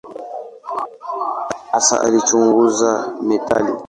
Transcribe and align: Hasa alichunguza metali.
Hasa 1.71 1.95
alichunguza 2.05 2.91
metali. 3.27 3.71